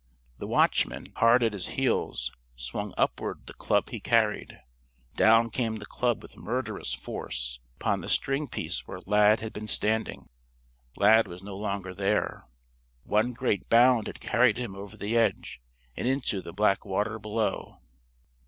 The 0.39 0.47
watchman, 0.47 1.13
hard 1.17 1.43
at 1.43 1.53
his 1.53 1.67
heels, 1.77 2.31
swung 2.55 2.91
upward 2.97 3.45
the 3.45 3.53
club 3.53 3.89
he 3.91 3.99
carried. 3.99 4.59
Down 5.13 5.51
came 5.51 5.75
the 5.75 5.85
club 5.85 6.23
with 6.23 6.35
murderous 6.37 6.91
force 6.95 7.59
upon 7.75 8.01
the 8.01 8.07
stringpiece 8.07 8.87
where 8.87 9.01
Lad 9.05 9.41
had 9.41 9.53
been 9.53 9.67
standing. 9.67 10.27
Lad 10.95 11.27
was 11.27 11.43
no 11.43 11.53
longer 11.55 11.93
there. 11.93 12.47
One 13.03 13.33
great 13.33 13.69
bound 13.69 14.07
had 14.07 14.19
carried 14.19 14.57
him 14.57 14.75
over 14.75 14.97
the 14.97 15.15
edge 15.15 15.61
and 15.95 16.07
into 16.07 16.41
the 16.41 16.51
black 16.51 16.83
water 16.83 17.19
below. 17.19 17.77